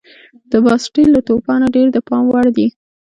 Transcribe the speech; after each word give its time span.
د 0.51 0.53
باسټیل 0.65 1.07
له 1.15 1.21
توپانه 1.29 1.67
ډېر 1.75 1.87
د 1.95 1.97
پام 2.07 2.23
وړ 2.31 2.45
دي. 2.57 2.67